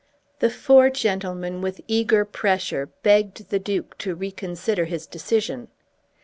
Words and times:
The 0.39 0.49
four 0.49 0.89
gentlemen, 0.89 1.61
with 1.61 1.79
eager 1.87 2.25
pressure, 2.25 2.87
begged 3.03 3.51
the 3.51 3.59
Duke 3.59 3.95
to 3.99 4.15
reconsider 4.15 4.85
his 4.85 5.05
decision. 5.05 5.67